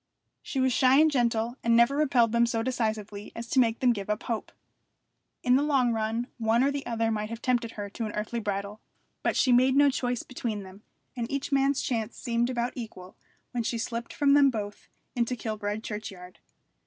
She 0.41 0.59
was 0.59 0.73
shy 0.73 0.99
and 0.99 1.11
gentle, 1.11 1.57
and 1.63 1.75
never 1.75 1.95
repelled 1.95 2.31
them 2.31 2.47
so 2.47 2.63
decisively 2.63 3.31
as 3.35 3.47
to 3.49 3.59
make 3.59 3.81
them 3.81 3.93
give 3.93 4.09
up 4.09 4.23
hope. 4.23 4.51
In 5.43 5.57
the 5.57 5.61
long 5.61 5.93
run 5.93 6.25
one 6.39 6.63
or 6.63 6.71
the 6.71 6.83
other 6.87 7.11
might 7.11 7.29
have 7.29 7.39
tempted 7.39 7.73
her 7.73 7.87
to 7.91 8.07
an 8.07 8.11
earthly 8.13 8.39
bridal; 8.39 8.81
but 9.21 9.37
she 9.37 9.51
made 9.51 9.75
no 9.75 9.91
choice 9.91 10.23
between 10.23 10.63
them; 10.63 10.81
and 11.15 11.29
each 11.31 11.51
man's 11.51 11.83
chance 11.83 12.17
seemed 12.17 12.49
about 12.49 12.73
equal 12.75 13.15
when 13.51 13.61
she 13.61 13.77
slipped 13.77 14.11
from 14.11 14.33
them 14.33 14.49
both 14.49 14.87
into 15.15 15.35
Kilbride 15.35 15.83
churchyard. 15.83 16.39